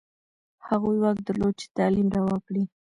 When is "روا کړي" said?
2.17-2.63